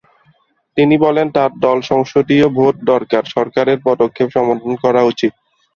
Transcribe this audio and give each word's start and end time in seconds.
তিনি 0.77 0.95
বলেন, 1.05 1.27
তার 1.31 1.51
দল 1.65 1.77
সংসদীয় 1.91 2.47
ভোট 2.57 2.75
সরকার 2.89 3.23
সরকারের 3.35 3.79
পদক্ষেপ 3.87 4.27
সমর্থন 4.35 4.73
করা 4.83 5.01
উচিত। 5.11 5.33